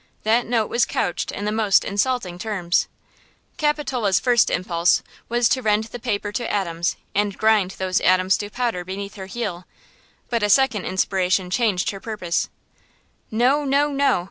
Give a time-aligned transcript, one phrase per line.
[0.23, 2.87] That note was couched in the most insulting terms.
[3.57, 8.49] Capitola's first impulse was to rend the paper to atoms and grind those atoms to
[8.49, 9.67] powder beneath her heel.
[10.27, 12.49] But a second inspiration changed her purpose.
[13.29, 14.19] "No–no–no!